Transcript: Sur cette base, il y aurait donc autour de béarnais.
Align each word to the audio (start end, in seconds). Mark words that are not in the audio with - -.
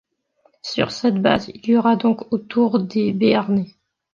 Sur 0.63 0.89
cette 0.89 1.21
base, 1.21 1.49
il 1.53 1.63
y 1.69 1.77
aurait 1.77 1.95
donc 1.95 2.33
autour 2.33 2.79
de 2.79 3.11
béarnais. 3.11 3.75